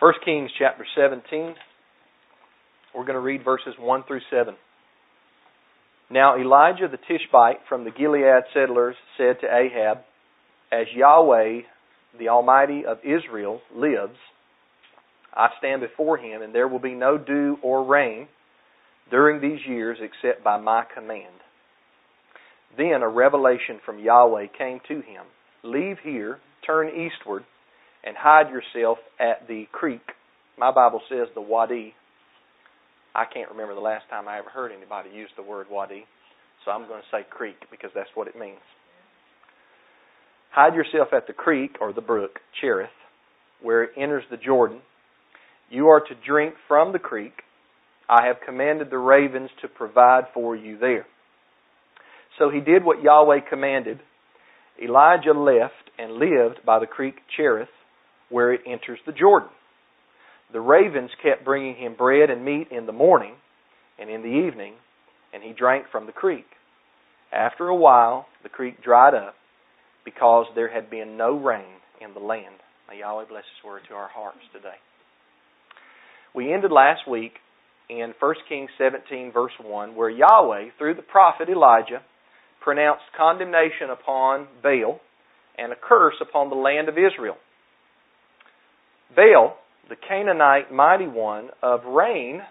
[0.00, 1.56] 1 Kings chapter 17.
[2.94, 4.54] We're going to read verses 1 through 7.
[6.08, 9.98] Now Elijah the Tishbite from the Gilead settlers said to Ahab,
[10.70, 11.62] As Yahweh,
[12.16, 14.16] the Almighty of Israel, lives,
[15.34, 18.28] I stand before him, and there will be no dew or rain
[19.10, 21.34] during these years except by my command.
[22.76, 25.24] Then a revelation from Yahweh came to him
[25.64, 27.42] Leave here, turn eastward,
[28.04, 30.02] and hide yourself at the creek.
[30.58, 31.94] My Bible says the Wadi
[33.18, 36.04] I can't remember the last time I ever heard anybody use the word wadi,
[36.64, 38.62] so I'm going to say creek because that's what it means.
[40.52, 42.94] Hide yourself at the creek or the brook, Cherith,
[43.60, 44.80] where it enters the Jordan.
[45.68, 47.32] You are to drink from the creek.
[48.08, 51.06] I have commanded the ravens to provide for you there.
[52.38, 53.98] So he did what Yahweh commanded.
[54.82, 57.68] Elijah left and lived by the creek Cherith,
[58.30, 59.50] where it enters the Jordan.
[60.52, 63.34] The ravens kept bringing him bread and meat in the morning
[63.98, 64.74] and in the evening,
[65.32, 66.46] and he drank from the creek.
[67.32, 69.34] After a while, the creek dried up
[70.04, 72.54] because there had been no rain in the land.
[72.88, 74.76] May Yahweh bless His word to our hearts today.
[76.34, 77.32] We ended last week
[77.90, 82.00] in 1 Kings 17, verse 1, where Yahweh, through the prophet Elijah,
[82.62, 85.00] pronounced condemnation upon Baal
[85.58, 87.36] and a curse upon the land of Israel.
[89.14, 89.56] Baal
[89.88, 92.42] the Canaanite mighty one of rain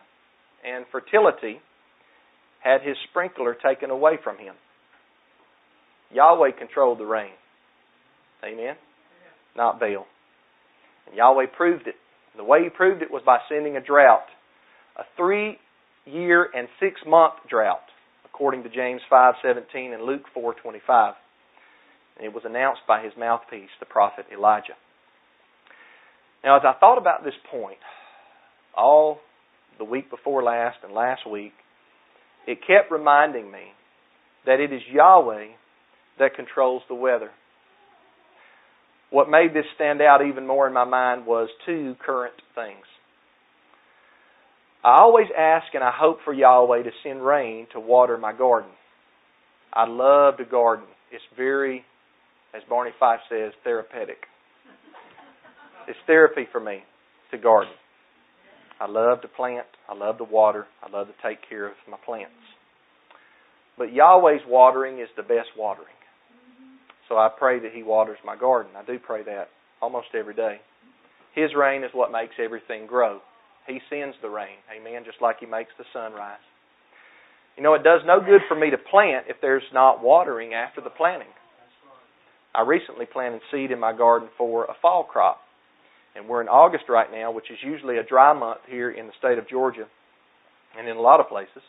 [0.65, 1.61] and fertility
[2.59, 4.55] had his sprinkler taken away from him.
[6.11, 7.33] Yahweh controlled the rain.
[8.43, 8.75] Amen?
[9.55, 10.05] Not Baal.
[11.05, 11.95] And Yahweh proved it.
[12.35, 14.25] The way he proved it was by sending a drought,
[14.95, 15.57] a three
[16.05, 17.85] year and six month drought,
[18.25, 21.15] according to James 5:17 and Luke 4:25.
[22.17, 24.75] And it was announced by his mouthpiece, the prophet Elijah.
[26.43, 27.79] Now, as I thought about this point,
[28.75, 29.19] all
[29.77, 31.53] the week before last and last week,
[32.45, 33.73] it kept reminding me
[34.45, 35.47] that it is Yahweh
[36.19, 37.29] that controls the weather.
[39.09, 42.85] What made this stand out even more in my mind was two current things.
[44.83, 48.71] I always ask and I hope for Yahweh to send rain to water my garden.
[49.73, 50.85] I love to garden.
[51.11, 51.83] It's very,
[52.55, 54.25] as Barney Fife says, therapeutic.
[55.87, 56.83] It's therapy for me
[57.31, 57.73] to garden.
[58.79, 59.65] I love to plant.
[59.89, 60.65] I love to water.
[60.83, 62.33] I love to take care of my plants.
[63.77, 65.87] But Yahweh's watering is the best watering.
[67.09, 68.71] So I pray that He waters my garden.
[68.75, 69.49] I do pray that
[69.81, 70.57] almost every day.
[71.33, 73.19] His rain is what makes everything grow.
[73.67, 74.57] He sends the rain.
[74.75, 75.03] Amen.
[75.05, 76.39] Just like He makes the sun rise.
[77.55, 80.81] You know, it does no good for me to plant if there's not watering after
[80.81, 81.27] the planting.
[82.53, 85.39] I recently planted seed in my garden for a fall crop.
[86.17, 89.13] And we're in August right now, which is usually a dry month here in the
[89.19, 89.85] state of Georgia
[90.77, 91.61] and in a lot of places.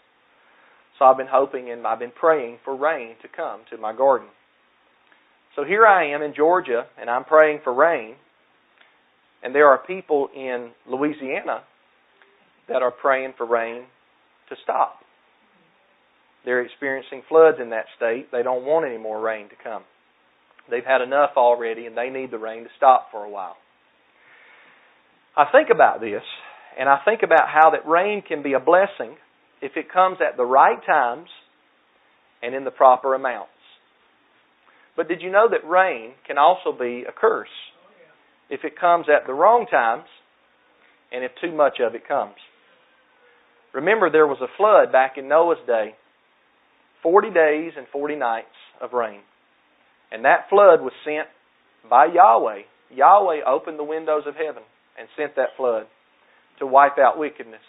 [0.98, 4.28] So I've been hoping and I've been praying for rain to come to my garden.
[5.54, 8.14] So here I am in Georgia and I'm praying for rain.
[9.42, 11.62] And there are people in Louisiana
[12.68, 13.84] that are praying for rain
[14.48, 15.00] to stop.
[16.44, 18.32] They're experiencing floods in that state.
[18.32, 19.82] They don't want any more rain to come.
[20.70, 23.56] They've had enough already and they need the rain to stop for a while.
[25.38, 26.24] I think about this,
[26.76, 29.16] and I think about how that rain can be a blessing
[29.62, 31.28] if it comes at the right times
[32.42, 33.52] and in the proper amounts.
[34.96, 37.54] But did you know that rain can also be a curse
[38.50, 40.06] if it comes at the wrong times
[41.12, 42.34] and if too much of it comes?
[43.72, 45.94] Remember, there was a flood back in Noah's day
[47.04, 49.20] 40 days and 40 nights of rain.
[50.10, 51.28] And that flood was sent
[51.88, 52.62] by Yahweh.
[52.90, 54.64] Yahweh opened the windows of heaven
[54.98, 55.86] and sent that flood
[56.58, 57.62] to wipe out wickedness.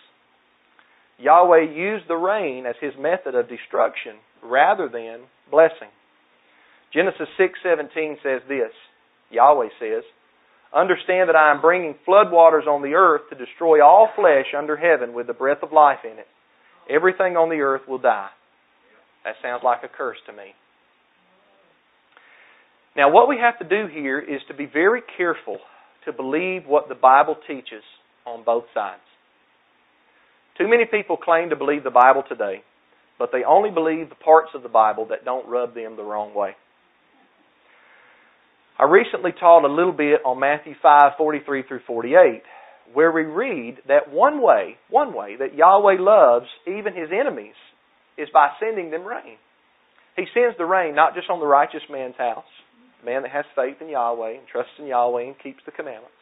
[1.18, 5.90] Yahweh used the rain as his method of destruction rather than blessing.
[6.94, 8.74] Genesis 6:17 says this.
[9.30, 10.04] Yahweh says,
[10.74, 15.14] "Understand that I am bringing floodwaters on the earth to destroy all flesh under heaven
[15.14, 16.28] with the breath of life in it.
[16.90, 18.30] Everything on the earth will die."
[19.24, 20.56] That sounds like a curse to me.
[22.96, 25.62] Now, what we have to do here is to be very careful
[26.10, 27.84] to believe what the Bible teaches
[28.26, 29.02] on both sides.
[30.58, 32.64] Too many people claim to believe the Bible today,
[33.20, 36.34] but they only believe the parts of the Bible that don't rub them the wrong
[36.34, 36.56] way.
[38.80, 42.44] I recently taught a little bit on Matthew 5:43 through 48,
[42.94, 47.56] where we read that one way, one way that Yahweh loves even his enemies
[48.18, 49.38] is by sending them rain.
[50.16, 52.50] He sends the rain not just on the righteous man's house,
[53.06, 56.16] man that has faith in Yahweh and trusts in Yahweh and keeps the commandments.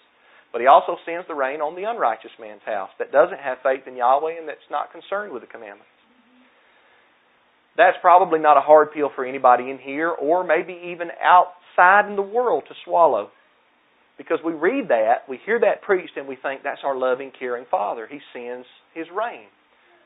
[0.51, 3.87] But he also sends the rain on the unrighteous man's house that doesn't have faith
[3.87, 5.91] in Yahweh and that's not concerned with the commandments.
[7.75, 12.15] That's probably not a hard pill for anybody in here or maybe even outside in
[12.15, 13.29] the world to swallow.
[14.17, 17.65] Because we read that, we hear that preached, and we think that's our loving, caring
[17.69, 18.07] Father.
[18.09, 18.65] He sends
[18.95, 19.45] His rain.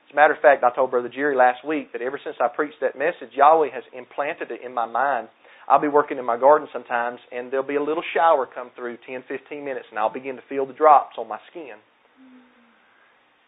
[0.08, 2.50] As a matter of fact, I told Brother Jerry last week that ever since I
[2.54, 5.30] preached that message, Yahweh has implanted it in my mind.
[5.72, 8.98] I'll be working in my garden sometimes, and there'll be a little shower come through
[9.08, 11.80] 10, 15 minutes, and I'll begin to feel the drops on my skin.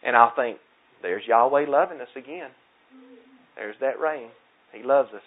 [0.01, 0.57] And I'll think,
[1.01, 2.51] there's Yahweh loving us again.
[3.57, 4.29] There's that rain.
[4.71, 5.21] He loves us.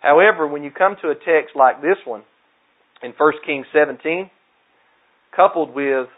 [0.00, 2.22] However, when you come to a text like this one,
[3.02, 4.30] in 1 Kings 17,
[5.36, 6.08] coupled with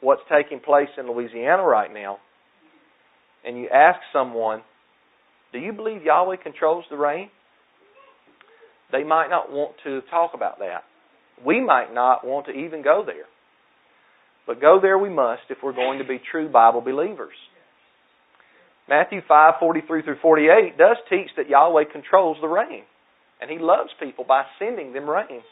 [0.00, 2.18] what's taking place in Louisiana right now,
[3.44, 4.62] and you ask someone,
[5.52, 7.30] Do you believe Yahweh controls the rain?
[8.92, 10.84] They might not want to talk about that.
[11.44, 13.26] We might not want to even go there.
[14.46, 17.34] But go there we must if we're going to be true Bible believers.
[18.88, 22.84] Matthew 5:43 through 48 does teach that Yahweh controls the rain,
[23.40, 25.42] and He loves people by sending them rain.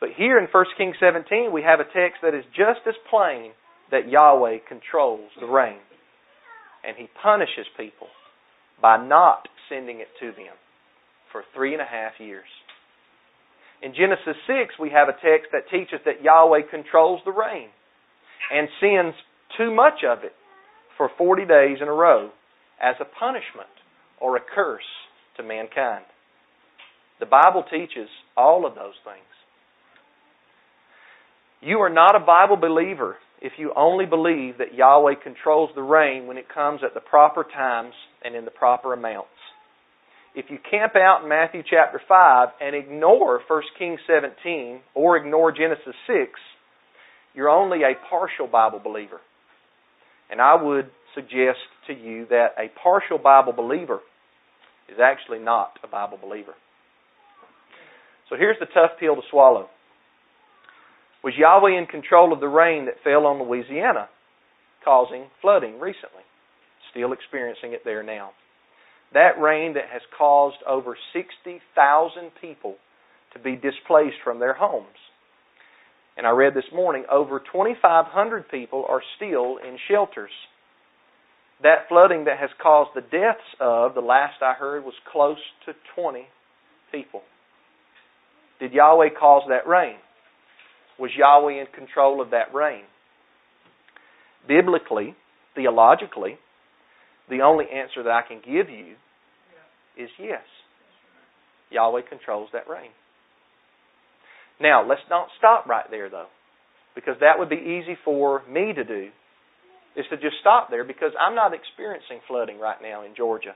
[0.00, 3.52] But here in 1 Kings 17, we have a text that is just as plain
[3.92, 5.78] that Yahweh controls the rain.
[6.82, 8.08] And He punishes people
[8.80, 10.58] by not sending it to them
[11.32, 12.48] for three and a half years.
[13.82, 17.68] In Genesis 6, we have a text that teaches that Yahweh controls the rain
[18.52, 19.16] and sends
[19.58, 20.34] too much of it
[20.96, 22.30] for 40 days in a row
[22.80, 23.72] as a punishment
[24.20, 24.86] or a curse
[25.36, 26.04] to mankind.
[27.18, 29.26] The Bible teaches all of those things.
[31.60, 36.26] You are not a Bible believer if you only believe that Yahweh controls the rain
[36.26, 37.94] when it comes at the proper times
[38.24, 39.28] and in the proper amounts.
[40.34, 45.52] If you camp out in Matthew chapter 5 and ignore 1 Kings 17 or ignore
[45.52, 46.30] Genesis 6,
[47.34, 49.20] you're only a partial Bible believer.
[50.30, 54.00] And I would suggest to you that a partial Bible believer
[54.88, 56.54] is actually not a Bible believer.
[58.30, 59.68] So here's the tough pill to swallow.
[61.22, 64.08] Was Yahweh in control of the rain that fell on Louisiana,
[64.82, 66.24] causing flooding recently?
[66.90, 68.30] Still experiencing it there now.
[69.14, 72.76] That rain that has caused over 60,000 people
[73.34, 74.86] to be displaced from their homes.
[76.16, 80.30] And I read this morning over 2,500 people are still in shelters.
[81.62, 85.72] That flooding that has caused the deaths of, the last I heard, was close to
[85.94, 86.26] 20
[86.90, 87.22] people.
[88.60, 89.96] Did Yahweh cause that rain?
[90.98, 92.82] Was Yahweh in control of that rain?
[94.46, 95.14] Biblically,
[95.54, 96.38] theologically,
[97.32, 98.94] the only answer that I can give you
[99.96, 100.44] is yes.
[101.70, 102.90] Yahweh controls that rain.
[104.60, 106.28] Now, let's not stop right there, though,
[106.94, 109.08] because that would be easy for me to do,
[109.96, 113.54] is to just stop there because I'm not experiencing flooding right now in Georgia.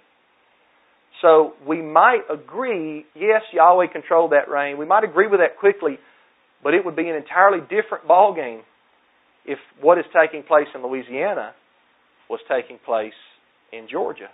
[1.22, 4.78] So we might agree, yes, Yahweh controlled that rain.
[4.78, 5.98] We might agree with that quickly,
[6.62, 8.60] but it would be an entirely different ballgame
[9.46, 11.54] if what is taking place in Louisiana
[12.28, 13.14] was taking place
[13.72, 14.28] in Georgia.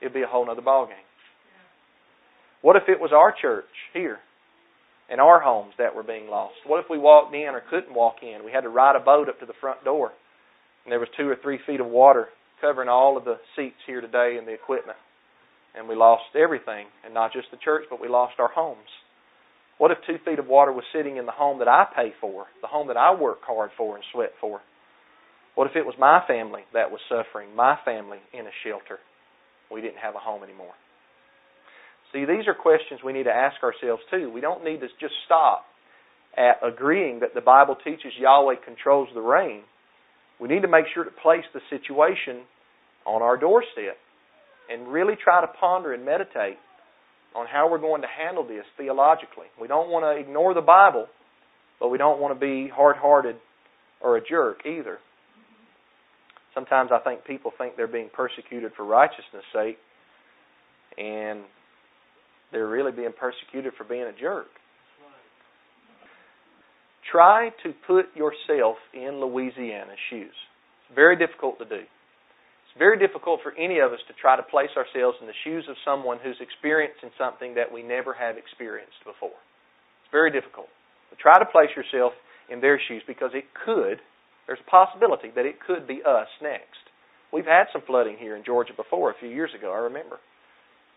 [0.00, 1.04] It would be a whole other ballgame.
[2.62, 4.18] What if it was our church here
[5.08, 6.54] and our homes that were being lost?
[6.66, 8.44] What if we walked in or couldn't walk in?
[8.44, 10.12] We had to ride a boat up to the front door,
[10.84, 12.28] and there was two or three feet of water
[12.60, 14.98] covering all of the seats here today and the equipment,
[15.76, 18.90] and we lost everything, and not just the church, but we lost our homes.
[19.78, 22.46] What if two feet of water was sitting in the home that I pay for,
[22.60, 24.60] the home that I work hard for and sweat for?
[25.58, 29.00] What if it was my family that was suffering, my family in a shelter?
[29.72, 30.78] We didn't have a home anymore.
[32.12, 34.30] See, these are questions we need to ask ourselves too.
[34.30, 35.64] We don't need to just stop
[36.36, 39.62] at agreeing that the Bible teaches Yahweh controls the rain.
[40.38, 42.46] We need to make sure to place the situation
[43.04, 43.98] on our doorstep
[44.70, 46.62] and really try to ponder and meditate
[47.34, 49.50] on how we're going to handle this theologically.
[49.60, 51.08] We don't want to ignore the Bible,
[51.80, 53.34] but we don't want to be hard hearted
[54.00, 55.00] or a jerk either.
[56.58, 59.78] Sometimes I think people think they're being persecuted for righteousness' sake,
[60.98, 61.46] and
[62.50, 64.50] they're really being persecuted for being a jerk.
[67.12, 70.34] Try to put yourself in Louisiana's shoes.
[70.34, 71.86] It's very difficult to do.
[71.86, 75.64] It's very difficult for any of us to try to place ourselves in the shoes
[75.70, 79.38] of someone who's experiencing something that we never have experienced before.
[80.02, 80.66] It's very difficult.
[81.08, 82.14] But try to place yourself
[82.50, 84.02] in their shoes because it could,
[84.48, 86.80] there's a possibility that it could be us next.
[87.30, 90.18] We've had some flooding here in Georgia before a few years ago, I remember.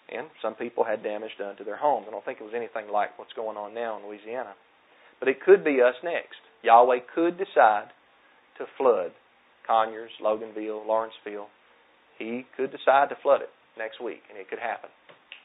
[0.08, 2.06] And some people had damage done to their homes.
[2.08, 4.56] I don't think it was anything like what's going on now in Louisiana.
[5.20, 6.40] But it could be us next.
[6.64, 7.92] Yahweh could decide
[8.58, 9.12] to flood
[9.68, 11.48] Conyers, Loganville, Lawrenceville.
[12.18, 14.90] He could decide to flood it next week, and it could happen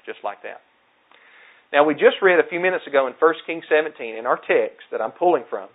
[0.06, 0.62] just like that.
[1.72, 4.86] Now, we just read a few minutes ago in 1 Kings 17 in our text
[4.92, 5.68] that I'm pulling from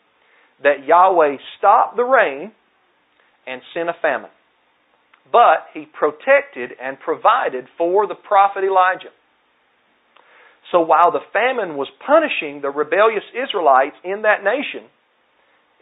[0.64, 2.52] that Yahweh stopped the rain
[3.48, 4.30] and sent a famine.
[5.32, 9.14] But he protected and provided for the prophet Elijah.
[10.72, 14.88] So while the famine was punishing the rebellious Israelites in that nation,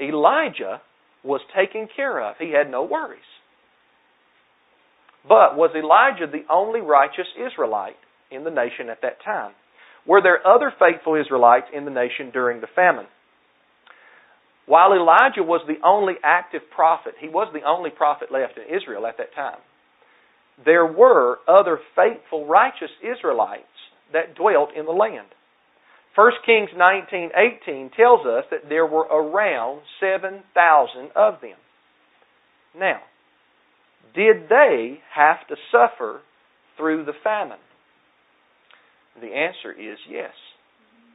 [0.02, 0.82] Elijah
[1.24, 2.36] was taken care of.
[2.40, 3.20] He had no worries.
[5.28, 7.98] But was Elijah the only righteous Israelite
[8.32, 9.52] in the nation at that time?
[10.08, 13.06] Were there other faithful Israelites in the nation during the famine?
[14.70, 19.08] While Elijah was the only active prophet, he was the only prophet left in Israel
[19.08, 19.58] at that time,
[20.64, 23.64] there were other faithful, righteous Israelites
[24.14, 25.26] that dwelt in the land.
[26.14, 31.58] 1 Kings 19:18 tells us that there were around 7,000 of them.
[32.76, 33.02] Now,
[34.14, 36.22] did they have to suffer
[36.78, 37.58] through the famine?
[39.20, 40.34] The answer is yes,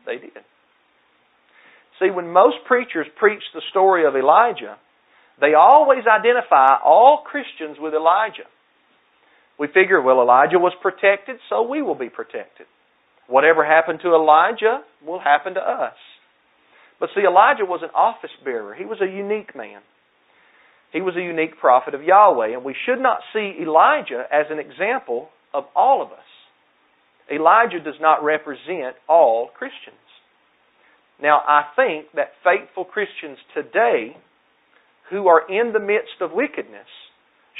[0.07, 0.43] they did.
[2.01, 4.77] See, when most preachers preach the story of Elijah,
[5.41, 8.49] they always identify all Christians with Elijah.
[9.59, 12.67] We figure, well, Elijah was protected, so we will be protected.
[13.29, 15.95] Whatever happened to Elijah will happen to us.
[16.99, 18.75] But see, Elijah was an office bearer.
[18.75, 19.81] He was a unique man.
[20.93, 24.59] He was a unique prophet of Yahweh, and we should not see Elijah as an
[24.59, 26.19] example of all of us.
[27.33, 30.04] Elijah does not represent all Christians.
[31.21, 34.17] Now, I think that faithful Christians today
[35.11, 36.89] who are in the midst of wickedness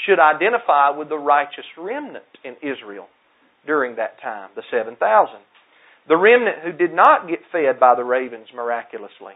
[0.05, 3.07] should identify with the righteous remnant in Israel
[3.65, 4.99] during that time, the 7,000.
[6.07, 9.33] The remnant who did not get fed by the ravens miraculously.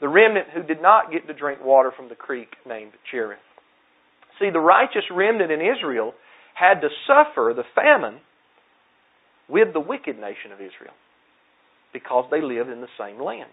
[0.00, 3.38] The remnant who did not get to drink water from the creek named Cherith.
[4.38, 6.12] See, the righteous remnant in Israel
[6.54, 8.20] had to suffer the famine
[9.48, 10.94] with the wicked nation of Israel
[11.92, 13.50] because they lived in the same land.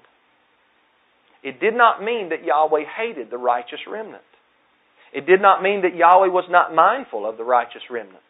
[1.44, 4.24] It did not mean that Yahweh hated the righteous remnant.
[5.13, 8.24] It did not mean that Yahweh was not mindful of the righteous remnant.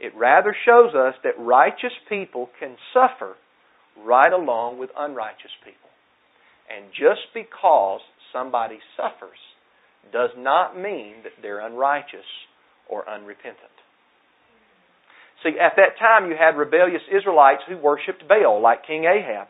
[0.00, 3.36] It rather shows us that righteous people can suffer
[4.02, 5.90] right along with unrighteous people.
[6.74, 8.00] And just because
[8.32, 9.38] somebody suffers
[10.12, 12.26] does not mean that they're unrighteous
[12.88, 13.69] or unrepentant.
[15.42, 19.48] See, at that time you had rebellious Israelites who worshipped Baal, like King Ahab.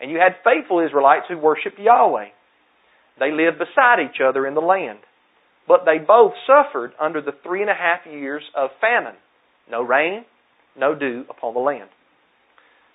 [0.00, 2.28] And you had faithful Israelites who worshipped Yahweh.
[3.18, 4.98] They lived beside each other in the land.
[5.68, 9.16] But they both suffered under the three and a half years of famine.
[9.70, 10.24] No rain,
[10.78, 11.88] no dew upon the land.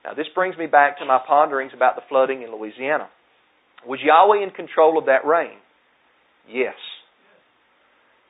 [0.04, 3.10] Now, this brings me back to my ponderings about the flooding in Louisiana.
[3.86, 5.58] Was Yahweh in control of that rain?
[6.50, 6.76] Yes.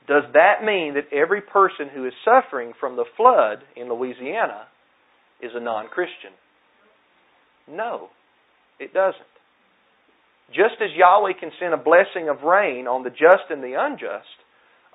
[0.08, 4.67] Does that mean that every person who is suffering from the flood in Louisiana
[5.41, 6.31] is a non Christian?
[7.70, 8.10] No,
[8.79, 9.22] it doesn't.
[10.50, 14.27] Just as Yahweh can send a blessing of rain on the just and the unjust,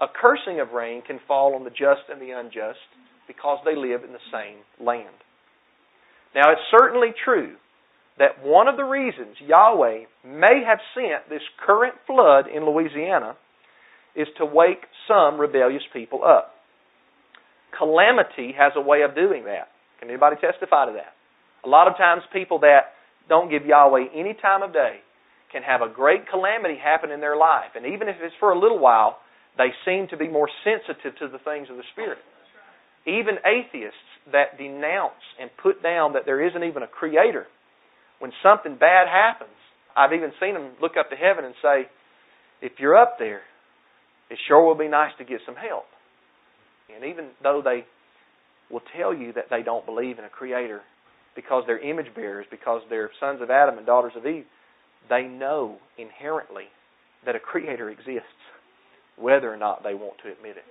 [0.01, 2.85] a cursing of rain can fall on the just and the unjust
[3.27, 5.17] because they live in the same land.
[6.35, 7.57] Now, it's certainly true
[8.19, 13.37] that one of the reasons Yahweh may have sent this current flood in Louisiana
[14.17, 16.53] is to wake some rebellious people up.
[17.77, 19.69] Calamity has a way of doing that.
[20.01, 21.13] Can anybody testify to that?
[21.65, 22.97] A lot of times, people that
[23.29, 25.01] don't give Yahweh any time of day
[25.53, 27.75] can have a great calamity happen in their life.
[27.75, 29.19] And even if it's for a little while,
[29.59, 32.19] they seem to be more sensitive to the things of the Spirit.
[33.07, 37.47] Even atheists that denounce and put down that there isn't even a creator,
[38.19, 39.57] when something bad happens,
[39.97, 41.89] I've even seen them look up to heaven and say,
[42.61, 43.43] If you're up there,
[44.31, 45.85] it sure will be nice to get some help.
[46.95, 47.85] And even though they
[48.71, 50.81] will tell you that they don't believe in a creator
[51.35, 54.45] because they're image bearers, because they're sons of Adam and daughters of Eve,
[55.09, 56.65] they know inherently
[57.25, 58.41] that a creator exists,
[59.17, 60.65] whether or not they want to admit it.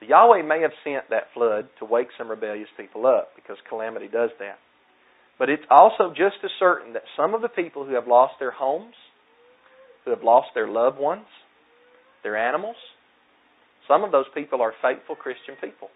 [0.00, 4.08] The Yahweh may have sent that flood to wake some rebellious people up because calamity
[4.08, 4.58] does that.
[5.38, 8.50] But it's also just as certain that some of the people who have lost their
[8.50, 8.94] homes,
[10.04, 11.26] who have lost their loved ones,
[12.22, 12.76] their animals.
[13.88, 15.88] Some of those people are faithful Christian people.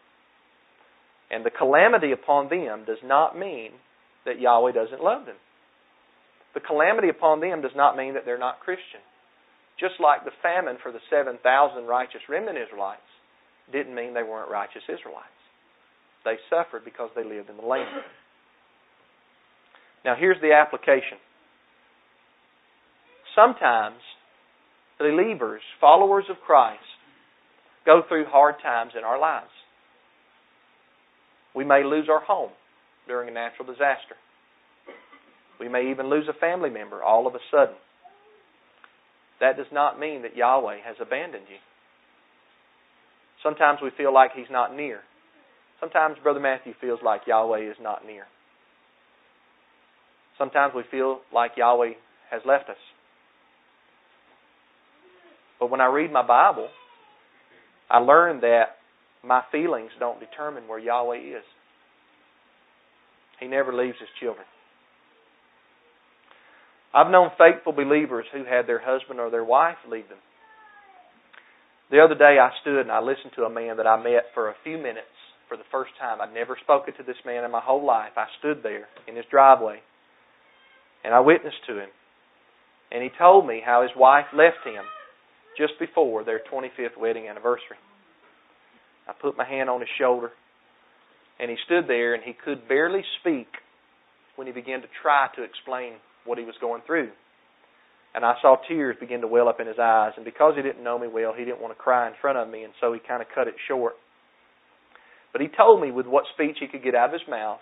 [1.31, 3.73] And the calamity upon them does not mean
[4.25, 5.37] that Yahweh doesn't love them.
[6.55, 9.00] The calamity upon them does not mean that they're not Christian.
[9.79, 11.38] Just like the famine for the 7,000
[11.85, 13.09] righteous remnant Israelites
[13.71, 15.29] didn't mean they weren't righteous Israelites.
[16.25, 18.03] They suffered because they lived in the land.
[20.05, 21.19] Now, here's the application
[23.38, 24.00] sometimes
[24.99, 26.83] believers, followers of Christ,
[27.87, 29.50] go through hard times in our lives.
[31.54, 32.50] We may lose our home
[33.07, 34.16] during a natural disaster.
[35.61, 37.76] We may even lose a family member all of a sudden.
[39.40, 41.59] That does not mean that Yahweh has abandoned you.
[43.42, 45.00] Sometimes we feel like He's not near.
[45.80, 48.25] Sometimes Brother Matthew feels like Yahweh is not near.
[50.37, 51.92] Sometimes we feel like Yahweh
[52.30, 52.76] has left us.
[55.59, 56.69] But when I read my Bible,
[57.91, 58.77] I learn that
[59.25, 61.45] my feelings don't determine where Yahweh is.
[63.41, 64.47] He never leaves his children.
[66.95, 70.19] I've known faithful believers who had their husband or their wife leave them.
[71.91, 74.49] The other day I stood and I listened to a man that I met for
[74.49, 75.07] a few minutes
[75.49, 76.21] for the first time.
[76.21, 78.12] I'd never spoken to this man in my whole life.
[78.17, 79.81] I stood there in his driveway
[81.05, 81.88] and I witnessed to him.
[82.91, 84.85] And he told me how his wife left him
[85.59, 87.77] just before their 25th wedding anniversary.
[89.09, 90.31] I put my hand on his shoulder,
[91.41, 93.49] and he stood there, and he could barely speak
[94.37, 97.11] when he began to try to explain what he was going through.
[98.15, 100.85] And I saw tears begin to well up in his eyes, and because he didn't
[100.85, 103.00] know me well, he didn't want to cry in front of me, and so he
[103.00, 103.95] kind of cut it short.
[105.33, 107.61] But he told me with what speech he could get out of his mouth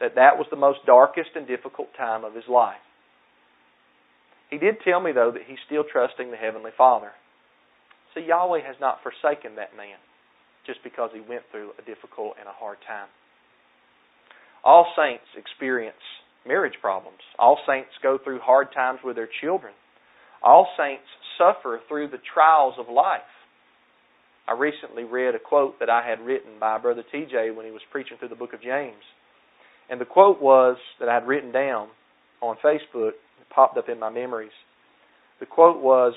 [0.00, 2.80] that that was the most darkest and difficult time of his life.
[4.50, 7.12] He did tell me, though, that he's still trusting the Heavenly Father.
[8.14, 9.98] See, Yahweh has not forsaken that man
[10.66, 13.08] just because he went through a difficult and a hard time.
[14.64, 16.00] All saints experience
[16.46, 17.20] marriage problems.
[17.38, 19.72] All saints go through hard times with their children.
[20.42, 21.04] All saints
[21.38, 23.22] suffer through the trials of life.
[24.46, 27.80] I recently read a quote that I had written by Brother TJ when he was
[27.90, 29.02] preaching through the book of James.
[29.88, 31.88] And the quote was that I had written down
[32.42, 33.08] on Facebook,
[33.40, 34.52] it popped up in my memories.
[35.40, 36.12] The quote was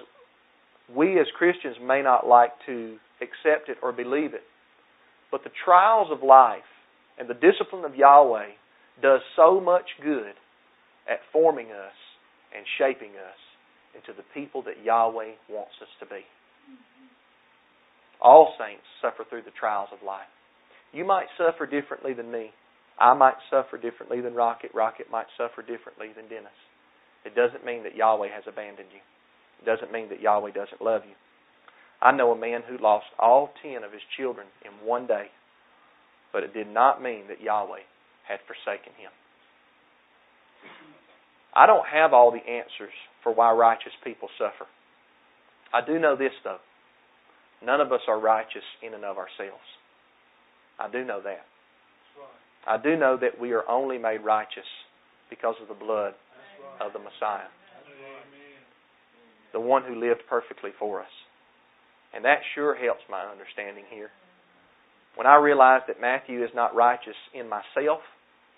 [0.94, 4.44] we as Christians may not like to accept it or believe it,
[5.32, 6.68] but the trials of life
[7.20, 8.50] and the discipline of Yahweh
[9.02, 10.34] does so much good
[11.10, 11.98] at forming us
[12.56, 13.40] and shaping us
[13.96, 16.22] into the people that Yahweh wants us to be.
[18.22, 20.30] All saints suffer through the trials of life.
[20.94, 22.52] You might suffer differently than me.
[23.00, 24.72] I might suffer differently than Rocket.
[24.74, 26.58] Rocket might suffer differently than Dennis.
[27.26, 29.02] It doesn't mean that Yahweh has abandoned you.
[29.62, 31.16] It doesn't mean that Yahweh doesn't love you.
[32.02, 35.26] I know a man who lost all ten of his children in one day,
[36.32, 37.82] but it did not mean that Yahweh
[38.28, 39.10] had forsaken him.
[41.56, 42.94] I don't have all the answers
[43.24, 44.70] for why righteous people suffer.
[45.74, 46.60] I do know this, though.
[47.66, 49.66] None of us are righteous in and of ourselves.
[50.80, 51.46] I do know that.
[52.68, 54.68] I do know that we are only made righteous
[55.30, 56.14] because of the blood
[56.80, 57.48] of the Messiah
[59.58, 61.16] the one who lived perfectly for us.
[62.14, 64.10] And that sure helps my understanding here.
[65.16, 68.02] When I realize that Matthew is not righteous in myself,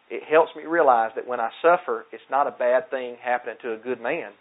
[0.09, 3.71] it helps me realize that when I suffer, it's not a bad thing happening to
[3.71, 4.31] a good man.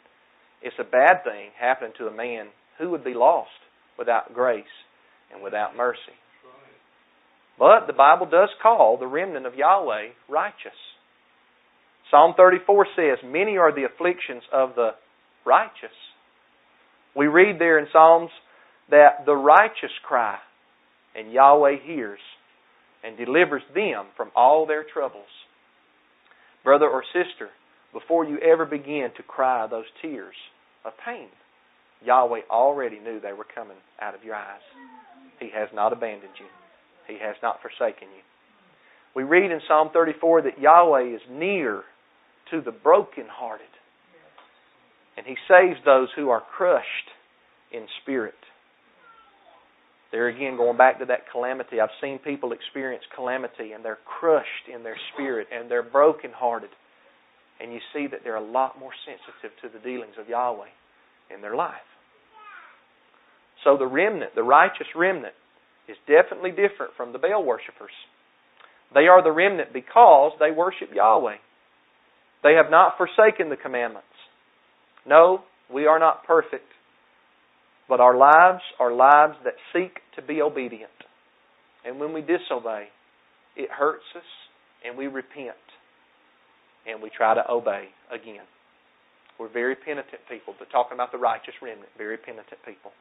[0.60, 3.54] It's a bad thing happening to a man who would be lost
[3.96, 4.64] without grace
[5.32, 6.18] and without mercy.
[7.56, 10.78] But the Bible does call the remnant of Yahweh righteous.
[12.10, 14.90] Psalm 34 says, Many are the afflictions of the
[15.44, 15.94] righteous,
[17.14, 18.30] we read there in Psalms
[18.90, 20.38] that the righteous cry,
[21.14, 22.20] and Yahweh hears
[23.04, 25.28] and delivers them from all their troubles.
[26.64, 27.48] Brother or sister,
[27.92, 30.34] before you ever begin to cry those tears
[30.84, 31.28] of pain,
[32.04, 34.60] Yahweh already knew they were coming out of your eyes.
[35.40, 36.46] He has not abandoned you.
[37.06, 38.22] He has not forsaken you.
[39.14, 41.82] We read in Psalm 34 that Yahweh is near
[42.50, 43.66] to the brokenhearted
[45.18, 47.10] and He saves those who are crushed
[47.72, 48.38] in spirit.
[50.12, 54.70] There again, going back to that calamity, I've seen people experience calamity and they're crushed
[54.72, 56.70] in their spirit and they're brokenhearted.
[57.60, 60.70] And you see that they're a lot more sensitive to the dealings of Yahweh
[61.34, 61.74] in their life.
[63.64, 65.34] So the remnant, the righteous remnant,
[65.88, 67.92] is definitely different from the Baal worshippers.
[68.94, 71.36] They are the remnant because they worship Yahweh.
[72.44, 74.06] They have not forsaken the commandments.
[75.08, 75.40] No,
[75.72, 76.66] we are not perfect.
[77.88, 80.90] But our lives are lives that seek to be obedient.
[81.84, 82.88] And when we disobey,
[83.56, 84.28] it hurts us
[84.84, 85.56] and we repent
[86.86, 88.44] and we try to obey again.
[89.38, 90.54] We're very penitent people.
[90.58, 92.92] But talking about the righteous remnant, very penitent people.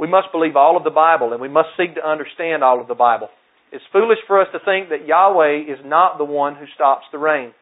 [0.00, 2.88] We must believe all of the Bible and we must seek to understand all of
[2.88, 3.28] the Bible.
[3.70, 7.18] It's foolish for us to think that Yahweh is not the one who stops the
[7.18, 7.52] rain.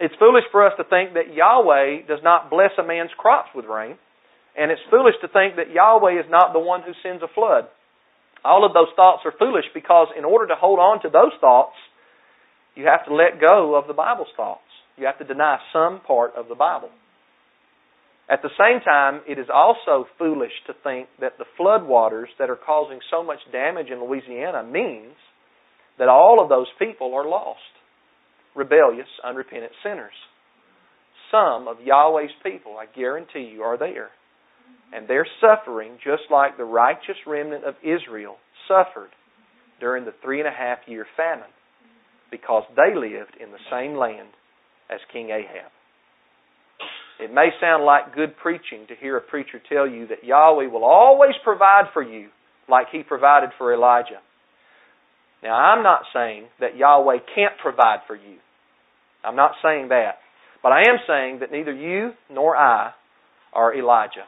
[0.00, 3.66] It's foolish for us to think that Yahweh does not bless a man's crops with
[3.66, 3.96] rain.
[4.56, 7.66] And it's foolish to think that Yahweh is not the one who sends a flood.
[8.44, 11.74] All of those thoughts are foolish because in order to hold on to those thoughts,
[12.74, 14.66] you have to let go of the Bible's thoughts.
[14.96, 16.90] You have to deny some part of the Bible.
[18.30, 22.56] At the same time, it is also foolish to think that the floodwaters that are
[22.56, 25.14] causing so much damage in Louisiana means
[25.98, 27.60] that all of those people are lost,
[28.54, 30.14] rebellious, unrepentant sinners.
[31.30, 34.10] Some of Yahweh's people, I guarantee you, are there.
[34.92, 38.36] And they're suffering just like the righteous remnant of Israel
[38.68, 39.10] suffered
[39.80, 41.50] during the three and a half year famine
[42.30, 44.28] because they lived in the same land
[44.90, 45.70] as King Ahab.
[47.20, 50.84] It may sound like good preaching to hear a preacher tell you that Yahweh will
[50.84, 52.28] always provide for you
[52.68, 54.20] like he provided for Elijah.
[55.44, 58.38] Now, I'm not saying that Yahweh can't provide for you.
[59.22, 60.16] I'm not saying that.
[60.62, 62.92] But I am saying that neither you nor I
[63.52, 64.24] are Elijah.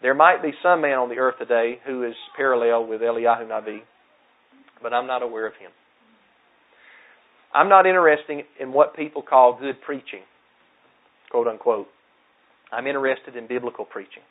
[0.00, 3.80] There might be some man on the earth today who is parallel with Eliyahu Navi,
[4.82, 5.70] but I'm not aware of him.
[7.52, 10.22] I'm not interested in what people call good preaching
[11.34, 11.88] quote unquote.
[12.70, 14.22] I'm interested in biblical preaching.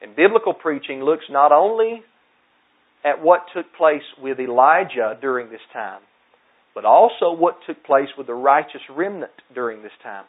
[0.00, 2.02] And biblical preaching looks not only
[3.06, 6.00] at what took place with Elijah during this time,
[6.74, 10.24] but also what took place with the righteous remnant during this time.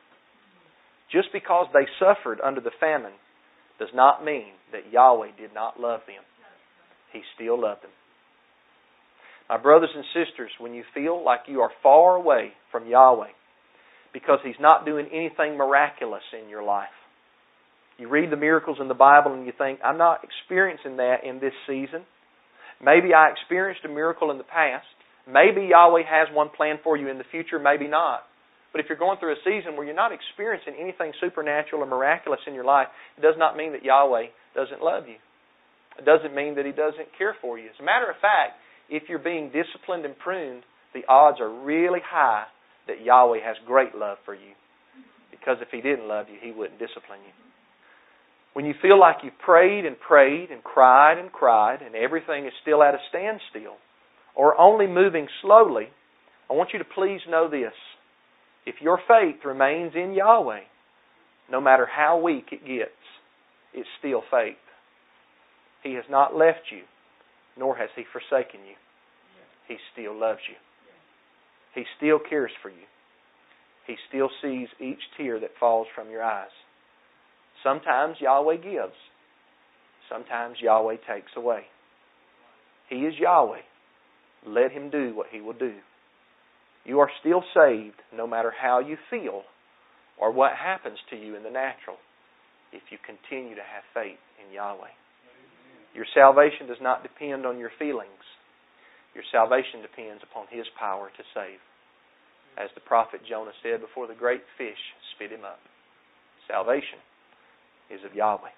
[1.12, 3.14] Just because they suffered under the famine
[3.80, 6.24] does not mean that Yahweh did not love them.
[7.12, 7.92] He still loved them.
[9.50, 13.32] My brothers and sisters, when you feel like you are far away from Yahweh,
[14.14, 16.90] because He's not doing anything miraculous in your life.
[17.98, 21.40] You read the miracles in the Bible and you think, I'm not experiencing that in
[21.40, 22.04] this season.
[22.84, 24.86] Maybe I experienced a miracle in the past.
[25.28, 28.24] Maybe Yahweh has one planned for you in the future, maybe not.
[28.72, 32.40] But if you're going through a season where you're not experiencing anything supernatural or miraculous
[32.48, 32.88] in your life,
[33.18, 35.18] it does not mean that Yahweh doesn't love you.
[35.98, 37.66] It doesn't mean that He doesn't care for you.
[37.66, 40.64] As a matter of fact, if you're being disciplined and pruned,
[40.94, 42.46] the odds are really high
[42.88, 44.54] that Yahweh has great love for you.
[45.32, 47.47] Because if He didn't love you, He wouldn't discipline you.
[48.58, 52.54] When you feel like you've prayed and prayed and cried and cried and everything is
[52.64, 53.76] still at a standstill
[54.34, 55.90] or only moving slowly,
[56.50, 57.76] I want you to please know this.
[58.66, 60.62] If your faith remains in Yahweh,
[61.52, 62.98] no matter how weak it gets,
[63.76, 64.56] it's still faith.
[65.84, 66.82] He has not left you,
[67.60, 68.76] nor has He forsaken you.
[69.68, 70.56] He still loves you.
[71.76, 72.88] He still cares for you.
[73.86, 76.50] He still sees each tear that falls from your eyes.
[77.64, 78.98] Sometimes Yahweh gives.
[80.10, 81.64] Sometimes Yahweh takes away.
[82.90, 83.62] He is Yahweh.
[84.46, 85.74] Let Him do what He will do.
[86.86, 89.44] You are still saved no matter how you feel
[90.18, 91.98] or what happens to you in the natural
[92.72, 94.96] if you continue to have faith in Yahweh.
[95.94, 98.24] Your salvation does not depend on your feelings.
[99.16, 101.60] Your salvation depends upon His power to save.
[102.58, 104.82] As the prophet Jonah said before the great fish
[105.14, 105.60] spit him up.
[106.48, 106.98] Salvation
[107.90, 108.54] is of Yahweh.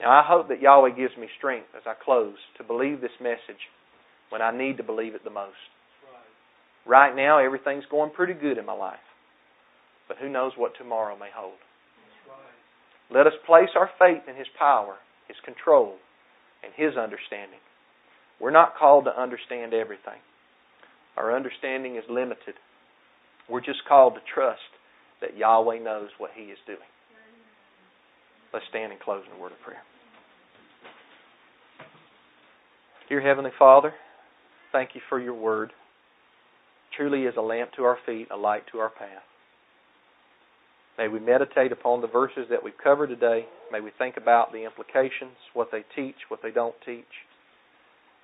[0.00, 3.62] Now, I hope that Yahweh gives me strength as I close to believe this message
[4.30, 5.56] when I need to believe it the most.
[6.84, 7.10] Right.
[7.10, 9.04] right now, everything's going pretty good in my life.
[10.08, 11.58] But who knows what tomorrow may hold.
[12.28, 13.16] Right.
[13.16, 14.96] Let us place our faith in His power,
[15.28, 15.94] His control,
[16.62, 17.60] and His understanding.
[18.40, 20.20] We're not called to understand everything.
[21.16, 22.54] Our understanding is limited.
[23.48, 24.60] We're just called to trust
[25.20, 26.90] that Yahweh knows what He is doing.
[28.54, 29.82] Let's stand and close in a word of prayer.
[33.08, 33.92] Dear Heavenly Father,
[34.70, 35.72] thank you for your word.
[36.96, 39.24] Truly is a lamp to our feet, a light to our path.
[40.96, 43.44] May we meditate upon the verses that we've covered today.
[43.72, 47.02] May we think about the implications, what they teach, what they don't teach.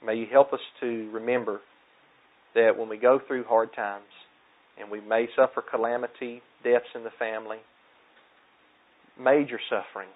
[0.06, 1.60] May you help us to remember
[2.54, 4.04] that when we go through hard times
[4.80, 7.58] and we may suffer calamity, deaths in the family,
[9.18, 10.08] major suffering,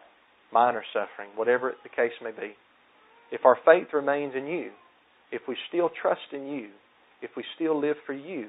[0.54, 2.54] minor suffering, whatever the case may be,
[3.32, 4.70] if our faith remains in you,
[5.32, 6.68] if we still trust in you,
[7.20, 8.48] if we still live for you,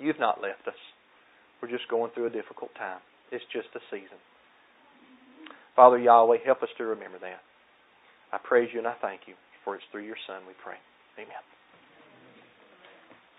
[0.00, 0.74] you've not left us.
[1.62, 2.98] We're just going through a difficult time.
[3.30, 4.18] It's just a season.
[5.76, 7.40] Father Yahweh, help us to remember that.
[8.32, 9.34] I praise you and I thank you.
[9.64, 10.76] For it's through your Son we pray.
[11.18, 11.55] Amen.